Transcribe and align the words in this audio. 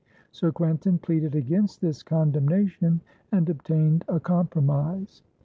Sir 0.31 0.51
Quentin 0.51 0.97
pleaded 0.97 1.35
against 1.35 1.79
this 1.79 2.01
condemnation, 2.01 3.01
and 3.31 3.47
obtained 3.51 4.03
a 4.07 4.19
compromise. 4.19 5.21